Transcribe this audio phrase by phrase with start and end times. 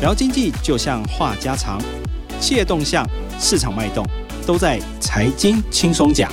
[0.00, 1.82] 聊经济就像话家常，
[2.38, 3.04] 企业动向、
[3.36, 4.06] 市场脉动，
[4.46, 6.30] 都在财经轻松讲。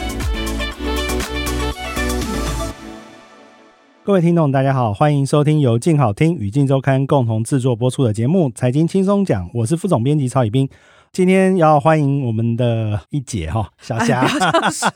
[4.04, 10.70] 各位听众，大家好，欢迎收听由静好听与静周刊共同制作播出的节目《财经轻松讲》，我是副总编辑曹以斌。
[11.16, 14.28] 今天要欢迎我们的一姐哈，小霞。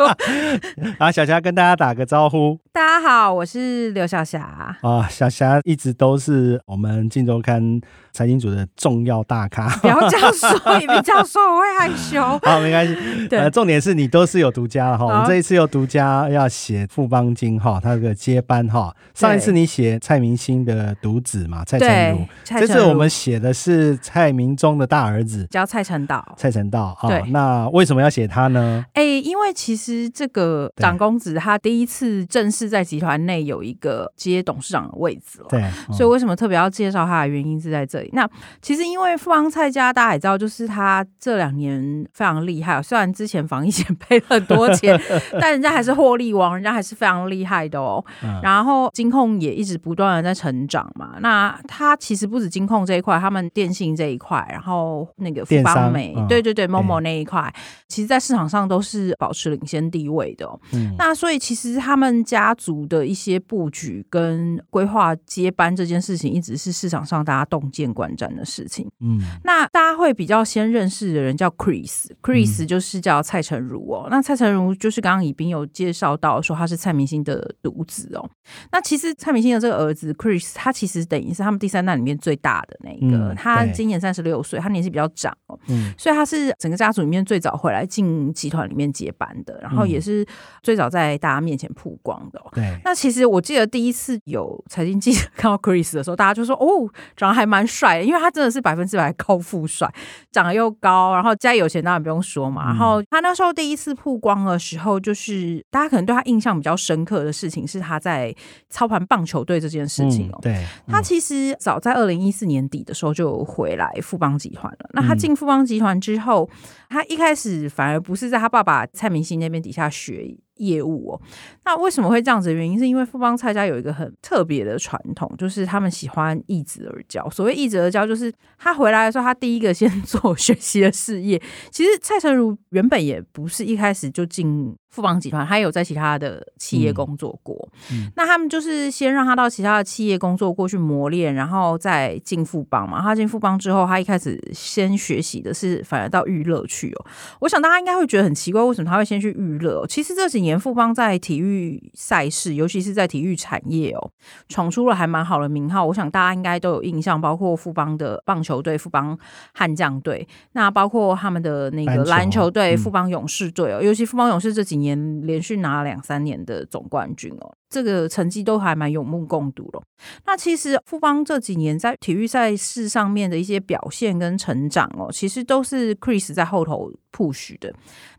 [1.00, 2.60] 啊，小霞跟大家打个招呼。
[2.74, 4.76] 大家好，我是刘小霞。
[4.82, 7.80] 啊，小霞一直都是我们镜周刊
[8.12, 9.70] 财经组的重要大咖。
[9.80, 12.22] 不要这样说，你别这样说，我会害羞。
[12.44, 12.98] 好，没关系。
[13.30, 15.06] 对，呃，重点是你都是有独家的哈。
[15.06, 18.94] 我们这一次有独家要写富邦金哈，他这个接班哈。
[19.14, 22.26] 上一次你写蔡明兴的独子嘛，蔡成儒。
[22.44, 26.09] 这次我们写的是蔡明忠的大儿子，叫蔡成。
[26.38, 28.86] 蔡成道啊，对，那为什么要写他呢？
[28.94, 38.10] 哎、欸，因为其实这个长公子他第一次正式在集团内有一个接董事长的位置了，对，所以为什么特别要介绍他的原因是在这里。
[38.14, 38.28] 那
[38.62, 45.00] 其实因为富邦蔡家大家也知道，就是他这两年非常厉害，虽然之前防疫险赔了很多钱，
[45.40, 48.04] 但人家还是获利王，人家还是非常厉害的哦。
[48.24, 51.16] 嗯、然后金控也一直不断的在成长嘛。
[51.20, 56.14] 那他其实不止金控这一块，他们电信这一块，然后那个富邦美。
[56.16, 57.54] 嗯、对对对，Momo 那一块，
[57.88, 60.60] 其实，在市场上都是保持领先地位的、喔。
[60.74, 68.90] 嗯，那所以其实他们家族的一些布局跟规划接班这件事情，一直是市场上大家洞见观瞻的事情。
[69.02, 74.08] 嗯，那大家会比较先认识的人叫 Chris，Chris 就是叫蔡成儒哦、喔。
[74.10, 78.30] 那蔡成儒就是刚刚以斌有介绍到说他是蔡明星的独子哦、喔。
[78.72, 85.60] 那其实蔡明星的这个儿子 Chris，他其实等于是他们第三代里面最大的那一个，嗯、他今年三十六岁，他年纪比较长哦、喔。
[85.80, 85.94] 嗯。
[85.98, 90.26] 所以他是整个家族里面最早回来进集团里面接班的，然后也是
[90.62, 92.42] 最早在大家面前曝光的。
[92.54, 99.92] 对，那其实我记得第一次有财经记者 看到 Chris 的时候，大家就说：“哦，长得还蛮帅的，因为他真的是百分之百高富帅，
[100.32, 102.66] 长得又高，然后家里有钱当然不用说嘛。
[102.66, 108.34] 然后他那时候第一次曝光的时候，就是大家可能对他印象比较深刻的事情是他在
[108.70, 110.40] 操盘棒球队这件事情哦。
[110.42, 114.90] 对，他其实早在二零一四年底的时候就回来富邦集团了。
[114.94, 116.50] 那他进富邦集团之后，
[116.90, 121.22] 他一开始反而不是在他爸爸蔡明兴那边底下学业务哦。
[121.64, 127.30] 那为什么会这样子的原因，是因为富邦蔡家有一个很特别的传统，就是他们喜欢一子而教。
[127.30, 131.42] 所谓一子而教，就是他回来的时候，他第一个先做学习的事业。
[131.72, 137.70] 其实蔡成儒原本也不是一开始就进富邦集团，他有在其他的企业工作过。
[138.16, 143.02] 那他们就是先让他到其他的企业工作过去磨练，然后再进富邦嘛。
[143.02, 147.06] 他进富邦之后，他一开始先学习的是反而到娱乐去哦。
[147.42, 149.86] 我想大家应该会觉得很奇怪，为什么他会先去娱乐？
[149.88, 154.12] 其实这几年富邦在体育赛事，尤其是在体育产业哦，
[154.48, 155.86] 闯出了还蛮好的名号。
[155.86, 159.18] 我想大家应该都有印象，包括富邦的棒球队、富邦
[159.54, 169.82] 悍将队，那包括他们的那个篮球队、富邦勇士队哦，尤其富邦勇士这几年连续拿了两三年的总冠军哦，这个成绩都还蛮有目共睹了。
[170.26, 177.74] 那其实富邦这几年在体育赛事上面的一些表现跟成长哦，其实都是 Chris 在后头 push 的。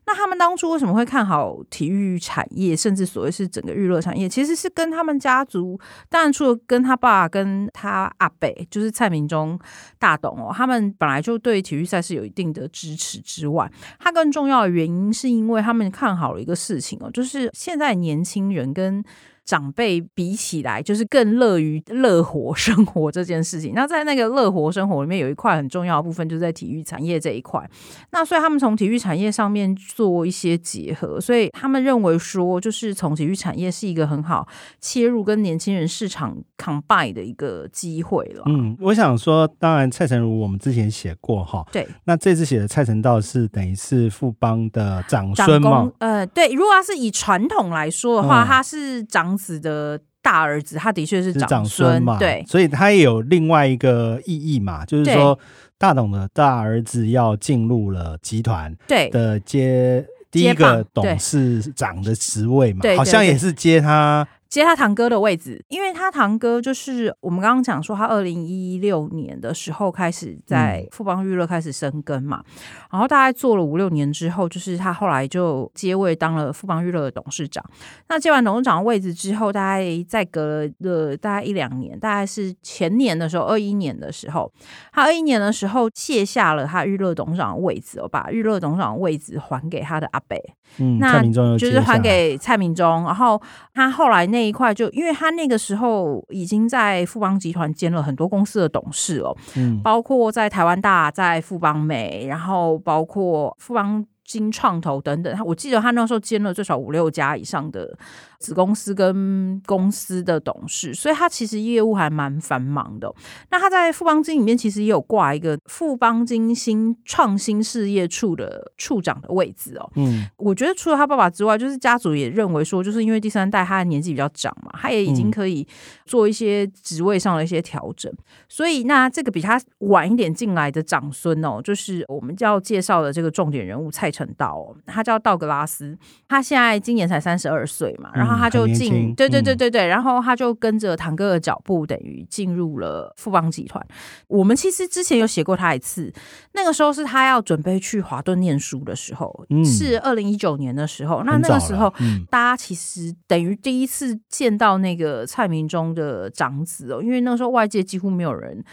[0.06, 4.28] 那他们当初为什么会看好体育产业，甚至所谓是整个娱乐产业？
[4.28, 5.78] 其实是跟他们家族，
[6.08, 9.58] 当然除了跟他爸跟他阿伯，就是蔡明忠
[9.98, 19.02] 大董哦，他们本来就对体育赛事有一定的支持之外，他更重要的原因是因为他们看好了一个事情哦，就是现在年轻人跟
[19.44, 23.72] 长辈比起来，就是更乐于乐活 生活这件事情。
[23.74, 27.68] 那在那个乐活生活里面，有一块很重要的部分，就是在体育产业这一块。
[28.12, 34.46] 那所以他们从体育产业上面做一些结合，所以他们认为说，就是从体育产业是一个很好
[34.80, 38.44] 切入跟年轻人市场 combine 的一个机会了。
[38.46, 41.88] 嗯，我想说，当然蔡成儒我们之前写过哈，对。
[42.04, 45.90] 那这次写的蔡成道是等于是富邦的长孙嘛？
[45.98, 46.52] 呃，对。
[46.52, 49.29] 如果他是以传统来说的话，嗯、他是长。
[49.36, 55.38] 子的大儿子，他的确是长孙嘛，对，所以他也有另外一个意义嘛，就是说
[55.78, 64.26] 大董的大儿子要进入了集团，对的接第一个董事长的职位嘛，好像也是接他。
[64.50, 72.52] 接他堂哥的位置，因为他堂哥就是我们刚刚讲说，他二零一六年的时候开始在富邦娱乐开始生根嘛，嗯、
[72.90, 77.64] 然后大概做了五六年之后，就是他后来就接位当了富邦娱乐的董事长。
[78.08, 84.52] 那接完董事长的位置之后，大概再隔了大概一两年，大概是前年的时候，二一年的时候，
[84.92, 90.36] 他二一年的时候卸下了他娱乐董事长的位置，把娱乐董事长的位置还给他的阿伯，
[90.78, 91.22] 嗯，那
[91.56, 93.40] 就是还给蔡明忠，然后
[93.72, 94.39] 他后来那。
[94.40, 107.98] 那一块，就因为他那个时候已经在富邦集团兼了很多公司的董事哦，嗯，包括在台湾大，在富邦美，然后包括富邦金创投等等，他我记得他那时候兼了最少五六家以上的。
[108.40, 113.14] 子公司跟公司的董事，所以他其实业务还蛮繁忙的。
[113.50, 119.92] 那他在富邦金里面其实也有挂一个富邦金新创新事业处的处长的位置哦。
[119.96, 125.68] 嗯，我觉得除了他爸爸之外，就是家族也认为说，就是因为第三代他的年纪比较长嘛，他也已经可以
[126.06, 128.10] 做一些职位上的一些调整。
[128.48, 135.94] 所以那这个比他晚一点进来的长孙哦，就是我们要介绍的这个重点人物蔡成道哦，他叫道格拉斯，
[136.26, 138.29] 他现在今年才三十二岁嘛，然后。
[138.30, 143.84] 然后他就进，对对对对对，然后他就跟着堂哥的脚步，等于进入了富邦集团。
[144.28, 146.12] 我们其实之前有写过他一次，
[146.52, 151.24] 那个时候是他要准备去华顿念书的时候，嗯、是二零一九年的时候。
[151.24, 158.64] 那那个时候，嗯、大家其实等于第一次见到那个蔡明忠的长子哦，因为那个时候外界几乎没有人。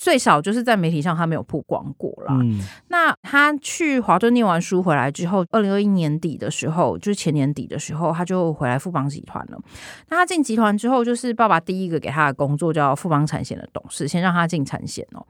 [0.00, 2.34] 最少就是在媒体上他没有曝光过啦。
[2.40, 2.58] 嗯，
[2.88, 9.60] 那他去华顿念完书回来之后，二零二一年底的时候，就是前年底的时候，他就回来富邦集团了。
[10.08, 15.22] 那他进集团之后，就是爸爸第一个给他的工作叫富邦产险的董事，先让他进产险哦。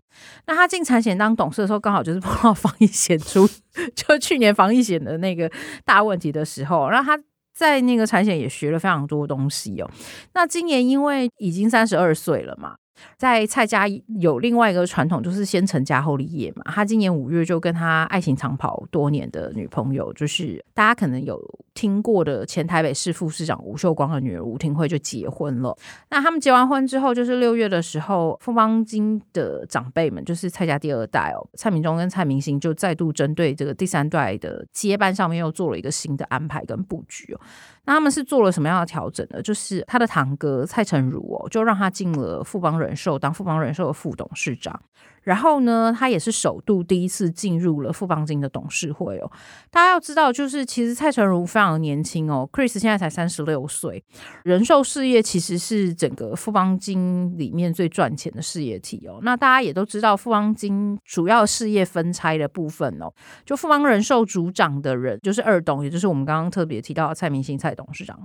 [0.46, 3.49] 那他进产险当董事的时候，刚好就是碰到防疫险出，
[3.96, 5.50] 就去年防疫险的那个
[5.84, 7.20] 大问题的时候，然后他
[7.52, 9.90] 在那个产险也学了非常多东西哦。
[10.34, 12.76] 那今年因为已经三十二岁了嘛。
[13.17, 13.87] 在蔡家
[14.19, 16.64] 有另外一个传统，就是先成家后立业嘛。
[16.67, 21.41] 他今年五月就跟他爱情长跑多年的女朋友，就是大家可能有
[21.75, 25.76] 听过的前台北市副市长吴秀光的女儿吴婷慧就结婚了。
[26.11, 37.41] 那他们结完婚之后，就是六月的时候，富邦金的长辈们，就是蔡家第二代哦，蔡明忠跟蔡明兴就再度针对这个第三代的接班上面又做了一个新的安排跟布局哦。
[37.85, 39.41] 那他们是做了什么样的调整呢？
[39.43, 44.81] 就是他的堂哥蔡成儒哦，就让他进了富邦人寿当富邦人寿的副董事长。
[45.22, 49.31] 然后呢，他也是首度第一次进入了富邦金的董事会哦。
[49.70, 54.02] 大家要知道，就是其实蔡成儒非常年轻哦，Chris 现在才三十六岁。
[54.44, 59.19] 人寿事业其实是整个富邦金里面最赚钱的事业体哦。
[59.22, 63.12] 那大家也都知道，富邦金主要事业分拆的部分哦，
[63.44, 68.19] 就富邦人寿主掌的人就是二董，也就是我们刚刚特别提到的蔡明兴蔡董事长。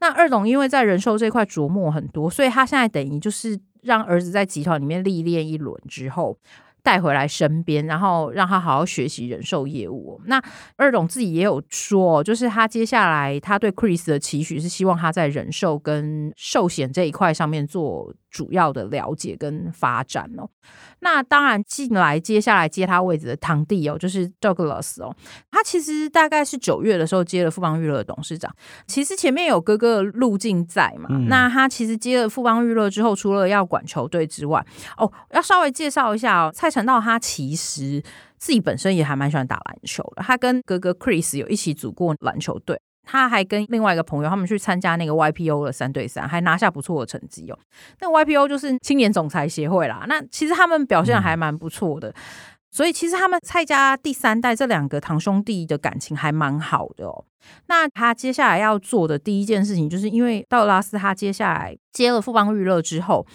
[0.00, 3.58] 那二董因为在人寿这块琢磨很多，所以他现在等于就是。
[3.82, 6.38] 让儿子在集团里面历练一轮之后，
[6.82, 10.20] 带回来身边，然后让他好好学习人寿业务。
[10.26, 10.42] 那
[10.76, 18.14] 二董自己也有说，就是他接下来他对 Chris 的期许是希望他在人寿跟寿险这一块上面做。
[18.32, 20.48] 主要的了解跟发展哦，
[21.00, 25.14] 那当然进来接下来接他位置的堂弟哦，就是 Douglas 哦，
[25.50, 28.50] 他其实大概是九月的时候接了富邦娱乐的董事长，
[28.86, 34.64] 其实前面有哥哥的路径在嘛，嗯、那他其实接了富邦娱乐之后，除了要管球队之外，
[34.96, 38.02] 哦，要稍微介绍一下哦，蔡成道他其实
[38.38, 42.80] 自己本身也还蛮喜欢打篮球的，他跟哥哥 Chris 有一起组过篮球队。
[43.04, 47.58] 他还跟另外一个朋友，他们去参加那个 YPO 的三对三，还拿下不错的成绩哦。
[48.00, 50.04] 那 YPO 就是青年总裁协会啦。
[50.06, 52.14] 那其实他们表现还蛮不错的，
[52.70, 57.24] 所以其实他们蔡家第三代这两个堂兄弟的感情还蛮好的哦。
[57.66, 63.26] 那他接下来要做的第一件事情，就是因为道拉斯他接下来接了富邦娱乐之后。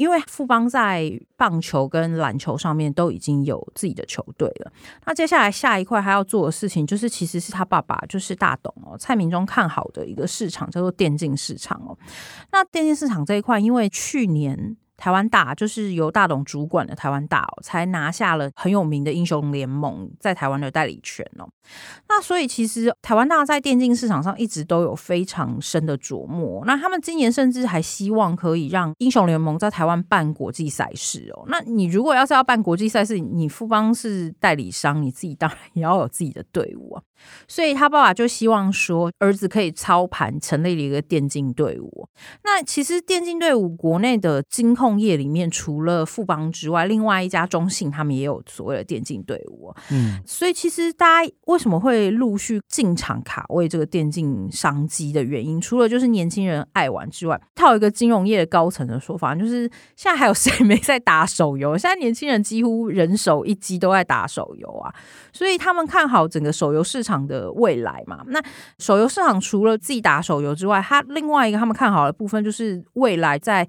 [0.00, 4.72] 因为富邦在棒球跟篮球上面都已经有自己的球队了，
[5.04, 11.94] 那接下来下一块他要做的事情，就是其实是他爸爸就是大董哦，蔡明忠看好的一个市场叫做电竞市场哦。
[12.50, 14.78] 那电竞市场这一块，因为去年。
[15.00, 21.48] 台湾大就是由大董主管的台湾大哦，才拿下了很有名的英雄联盟在台湾的代理权哦。
[22.06, 26.62] 那所以其实台湾大在电竞市场上一直都有非常深的琢磨。
[26.66, 31.44] 那他们今年甚至还希望可以让英雄联盟在台湾办国际赛事哦。
[31.46, 37.02] 那你如果要是要办国际赛事，你富邦是代理商，你自己当然也要有自己的队伍啊。
[37.46, 42.08] 所以他爸爸就希望说，儿子可以操盘成立了一个电竞队伍。
[42.44, 49.70] 那其实电竞队伍国内的金控业里面，除了富邦之外，另外一家中信他们也有所谓的电竞队伍。
[49.90, 61.76] 嗯，所以其实大家为什么会陆续进场卡位这个电竞商机的原因，除了就是年轻人爱玩之外，他有一个金融业的高层的说法，就是现在还有谁 没在打手游？
[61.76, 64.90] 现在年轻人几乎人手一机都在打手游啊，
[65.34, 67.10] 所以他们看好整个手游市场。
[67.10, 68.40] 场的未来嘛，那
[68.78, 73.66] 手游市场除了自己打手游之外，他另外一个他们看好的部分就是未来在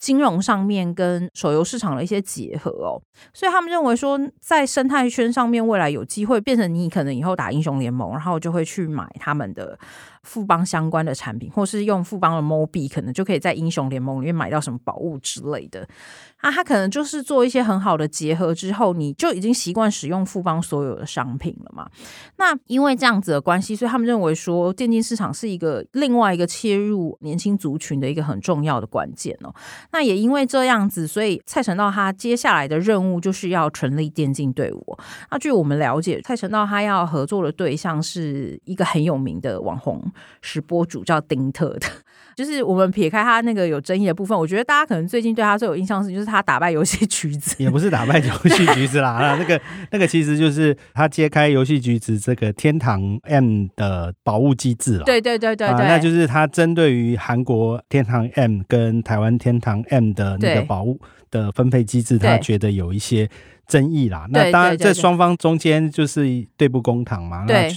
[0.00, 3.00] 金融上面跟手游市场的一些结合哦，
[3.34, 9.78] 所以他们认为说，在生态圈上面未来有机会变成你可能以后打英雄联盟，然后就会去买他们的
[10.22, 15.88] 富邦相关的产品，或是用富邦的 mo 币，可能就可以在英雄联盟里面买到什么宝物之类的。
[16.38, 21.88] 啊，他可能就是做一些很好的结合之后，你就已经习惯使用富邦所有的商品了嘛。
[22.38, 29.54] 那因为这样子的关系，所以他们认为说电竞市场是一个另外一个切入年轻族群的一个很重要的关键哦。
[29.92, 34.98] 那也因为这样子，所以蔡成道他接下来的任务就是要成立电竞队伍。
[35.30, 40.02] 那据我们了解，蔡成道他要合作的对象是一个很有名的网红
[40.40, 41.86] 直播主，叫丁特的。
[42.36, 55.04] 就是我们撇开他那个有争议的部分，我觉得大家可能最近对他最有印象是，就是他打败游戏橘子，也不是打败游戏橘子啦，那那个 那个其实就是他揭开游戏橘子这个天堂 M 的宝物机制了。
[55.04, 60.98] 对对对对对，啊，那就是他针对于韩国天堂 M 跟台湾天堂 M 的那个宝物
[61.30, 63.28] 的分配机制，他觉得有一些
[63.66, 64.26] 争议啦。
[64.30, 66.22] 那当然，这双方中间就是
[66.56, 67.44] 对簿公堂嘛。
[67.44, 67.70] 对。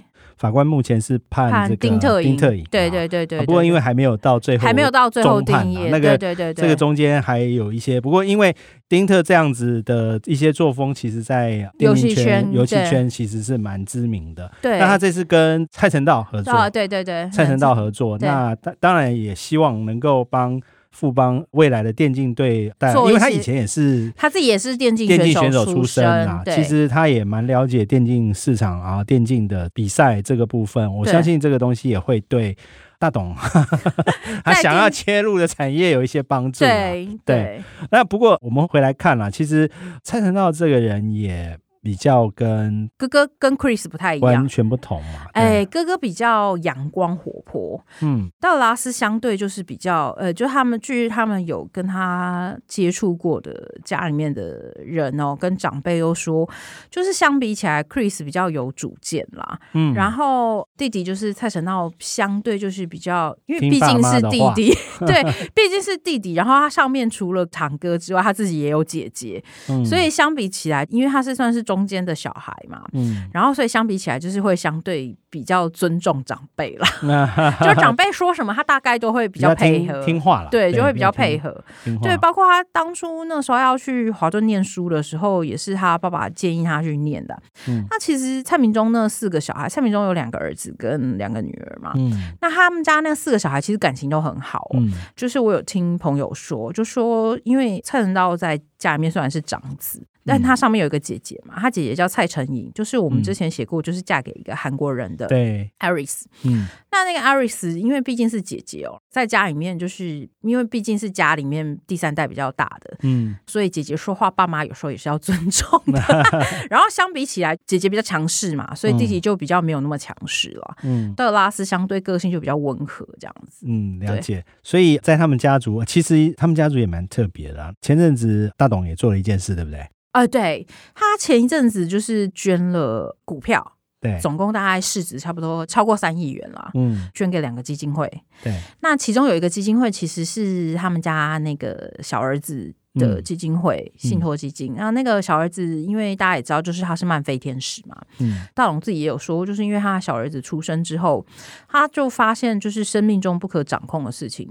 [0.43, 2.35] 法官目前是判这个丁特赢，
[2.69, 3.39] 对对对对。
[3.45, 8.01] 不过因为还没有到最后，还没有到最后定义，那个对对对，这个中间还有一些。
[8.01, 8.53] 不过因为
[8.89, 14.51] 丁特这样子的一些作风，其实在游戏圈、游戏圈其实是蛮知名的。
[14.61, 14.77] 对。
[14.79, 20.61] 那他这次跟蔡成道合作，对对对，蔡成道合作，那当当然也希望能够帮。
[20.93, 32.55] 富邦未来的电竞队带，因为他以前也是他自己也是电竞电竞选手出身啊，其实他也蛮了解电竞市场啊，电竞的比赛这个部分，我相信这个东西也会对
[32.99, 33.35] 大董
[34.45, 36.59] 他想要切入的产业有一些帮助。
[36.59, 39.69] 对对，那不过我们回来看啦，其实
[40.03, 41.57] 蔡成道这个人也。
[41.83, 45.25] 比较跟哥哥跟 Chris 不太一样，完全不同嘛。
[45.33, 56.49] 哎、欸，哥哥比较阳光活泼，嗯，道拉斯相对就是比较，呃，就他们据他们有跟他接触过的家里面的人哦，跟长辈都说，
[56.89, 64.73] 就是相比起来，Chris 比较有主见啦，嗯，然后弟弟就是蔡成道，相对就是比较，因为毕竟是弟弟，
[65.05, 65.21] 对，
[65.53, 71.72] 毕竟是弟弟，然后他上面除了堂哥之外，他自己也有姐姐，嗯，所以相比起来，因为他是算是中。
[71.73, 76.87] 中间的小孩嘛，嗯，然后所以相比起来，就是会相对比较尊重长辈啦。
[77.61, 81.63] 就长辈说什么，他大概都会比较配合，听话了，对，就会比较配合。
[82.03, 87.35] 对，包括他当初那时候要去华顿念书的时候，也是他爸爸建议他去念的。
[87.67, 94.69] 嗯，那其实蔡明忠那四个小孩，蔡明忠有两个儿子跟两个女儿嘛，嗯，那他们家那四个小孩其实感情都很好。
[94.75, 100.05] 嗯，就是我有听朋友说，就说因为蔡成道在家里面虽然是长子。
[100.25, 106.21] 但他上面有一个姐姐嘛，他姐姐叫蔡成颖，就是我们之前写过，就是嫁给一个韩国人的，对，Aris。
[106.43, 116.01] 嗯，那那个 Aris，因为毕竟是姐姐哦，在家里面就是因为毕竟是家里面第三代比较大的，嗯，所以姐姐说话，爸妈有时候也是要尊重的。
[116.71, 120.77] 然后相比起来，姐姐比较强势嘛，所以弟弟就比较没有那么强势了。
[120.83, 123.65] 嗯，德拉斯相对个性就比较温和这样子。
[123.67, 124.45] 嗯，了解。
[124.61, 127.73] 所以在他们家族，其实他们家族也蛮特别的啊。
[127.81, 129.79] 前阵子大董也做了一件事，对不对？
[130.11, 138.07] 啊、呃，对，他前一阵子就是捐了股票，对，总共大概市值差不多超过三亿元了，嗯，捐给两个基金会，
[138.43, 151.25] 对，那其中有一个基金会其实是他们家那个小儿子的基金会，嗯、信托基金，然后那个小儿子，因为大家也知道，就是他是漫飞天使嘛，嗯，大龙自己也有说，就是因为他小儿子出生之后，
[151.67, 154.47] 他就发现就是生命中不可掌控的事情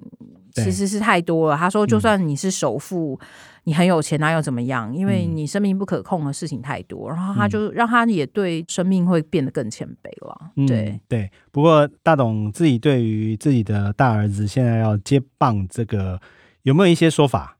[0.55, 3.17] 其实是太多了，他说就算你是首富。
[3.23, 3.27] 嗯
[3.65, 4.93] 你很有钱，哪有怎么样？
[4.95, 10.51] 因为你生命不可控的事情太多，嗯、然后他就让他也对生命会变得更谦卑了。
[10.57, 16.21] 嗯、对对，不过大董自己对于自己的大儿子现在要接棒，这个
[16.63, 17.57] 有没有一些说法？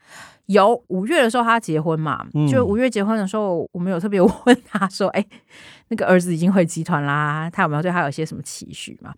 [0.47, 5.39] 有，五月的时候他结婚嘛，就五月结婚的时候，我们有特别问他说：“哎、嗯，
[5.89, 9.15] 那个儿子已经回集团啦，他有没有对他有些什么期许嘛？”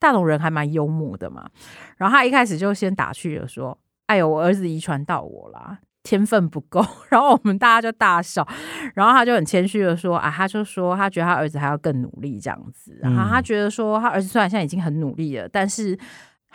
[0.00, 1.48] 大董人还蛮幽默的嘛，
[1.96, 8.46] 然后他一开始就先打趣了说：“哎呦，我儿子遗传到我啦。”天分不够， 然后我们大家就大笑，
[8.94, 15.98] 然后他就很谦虚的说：“啊，他就说他觉得他儿子还要更努力这样子，然后他觉得说他儿子虽然现在已经很努力了，但是。”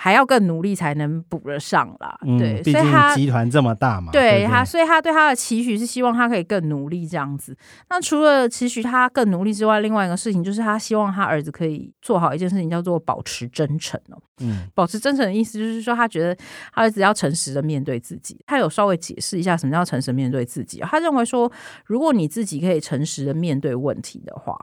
[0.02, 7.54] 还要更努力才能补得上啦，嗯、对，所以他集团这么大嘛，对他，所以他对他的期许是希望他可以更努力这样子。
[7.90, 14.18] 那除了期许他更努力之外，另外一个事情就是他希望他儿子可以做好一件事情，叫做保持真诚哦。
[14.40, 16.34] 嗯，保持真诚的意思就是说，他觉得
[16.74, 18.40] 他儿子要诚实的面对自己。
[18.48, 20.80] 他有稍微解释一下什么叫诚实面对自己。
[20.80, 21.52] 他认为说，
[21.84, 24.58] 如果你自己可以诚实的面对问题的话，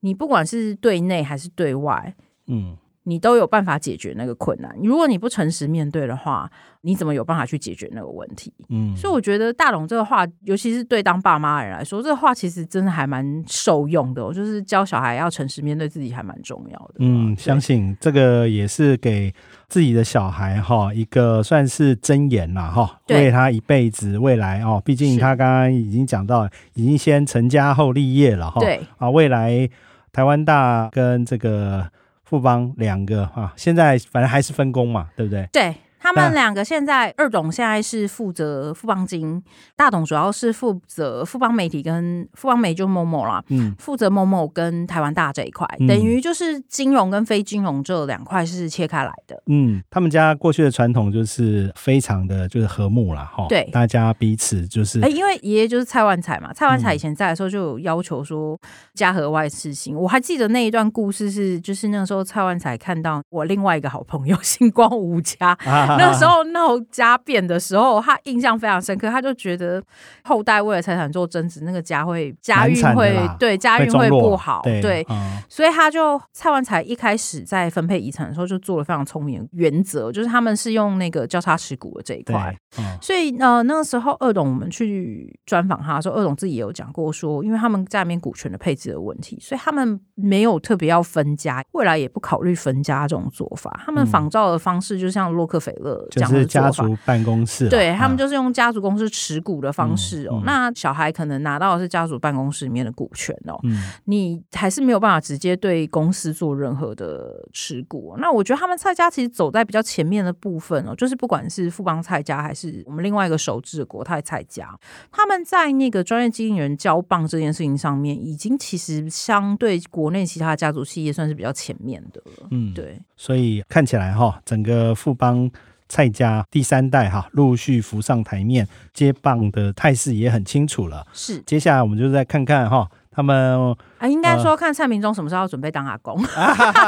[0.00, 2.14] 你不管是对内还是对外，
[2.46, 2.78] 嗯。
[3.04, 4.74] 你都有办法解决那个困难。
[4.82, 6.50] 如果你不诚实面对的话，
[6.82, 8.52] 你怎么有办法去解决那个问题？
[8.68, 14.22] 嗯，所以我觉得大龙这个话，尤其是对当爸妈的人来说，这个话其实真的还蛮受用的。
[14.32, 16.94] 就是教小孩要诚实面对自己，还蛮重要的。
[16.98, 19.32] 嗯，相信这个也是给
[19.68, 24.80] 自己的小孩哈一个算是箴言了哈，为他一辈子未来哦。
[24.84, 28.60] 毕竟他刚刚已经讲到，已经先成家后立业了哈。
[28.60, 29.68] 对啊，未来
[30.12, 31.88] 台湾大跟这个
[32.32, 35.46] 富邦两个啊，现在反正还是分工嘛，对不对？
[35.52, 35.74] 对。
[36.14, 39.42] 他们两个现在，二董现在是负责富邦金，
[39.76, 49.42] 大董主要是负责富邦媒体跟富邦媒就 MOMO 啦，嗯，负责 MOMO 跟台湾大这一块，嗯，等于就是金融跟非金融这两块是切开来的。
[49.46, 53.24] 嗯，他们家过去的传统就是非常的就是和睦啦。
[53.34, 58.58] 哈，对，大家彼此就是，哎，因为爷爷就是蔡万才嘛，蔡万才以前在的时候就有要求说
[58.94, 65.56] 家和万事兴，我还记得那一段故事是，就是那个时候蔡万才看到我另外一个好朋友 星光无家。
[65.64, 69.08] 啊那时候闹家变的时候，他印象非常深刻。
[69.08, 69.82] 他就觉得
[70.24, 74.62] 后代为了财产做争执，那个家会家运会对家运会不好。
[74.62, 75.06] 对，
[75.48, 82.56] 所以他就蔡万才一开始在分配遗产的时候就做了非常聪明的原则，就是他们是用那个交叉持股的这一块。
[82.78, 93.82] 嗯、所以呃那个时候二董我们去专访他的时候，二董自己也有讲过说，因为他们家里面股权的配置的问题，所以他们没有特别要分家，未来也不考虑分家这种做法。
[93.84, 95.81] 他们仿照的方式就像洛克菲勒。
[96.10, 100.36] 就是家族办公室，对，他们就是用家族公司持股的方式哦。
[100.36, 108.14] 嗯嗯、那小孩可能拿到的是家族办公室里面的股权哦，嗯、你还是没有办法直接对公司做任何的持股。
[108.18, 114.68] 那我觉得他们蔡家其实走在比较前面的部分哦，就是不管是富邦蔡家还是我们另外一个首置的国泰蔡家，
[115.10, 122.48] 他们在那个专业经理人交棒这件事情上面，已经其实相对国内其他家族企业算是比较前面的了。
[122.50, 125.50] 嗯，对，所以看起来哈，整个富邦。
[125.92, 131.06] 蔡家第三代哈，陆续浮上台面，接棒的态势也很清楚了。
[131.12, 136.18] 是，接下来我们就再看看哈，他们啊，应该说看蔡明忠什么时候要准备当阿公。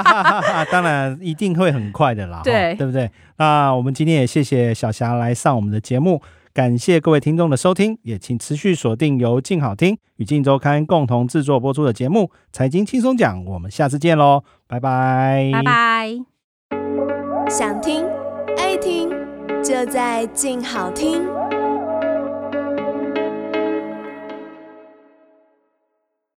[0.72, 3.10] 当然一定会很快的啦，对，对不对？
[3.36, 6.22] 那我们今天也谢谢小霞来上我们的节目，
[6.54, 12.20] 感谢各位听众的收听，也请持续锁定由静好听与静周刊共同制作播出的节目
[12.52, 16.08] 《财经轻松讲》，我们下次见喽，拜拜，拜拜，
[17.50, 18.23] 想听。
[18.56, 19.10] 爱听
[19.62, 21.43] 就在静好听。